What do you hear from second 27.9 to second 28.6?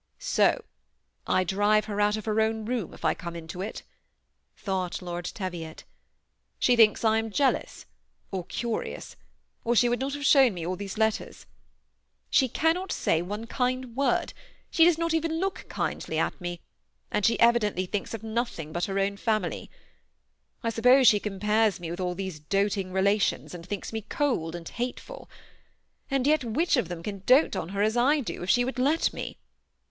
I do if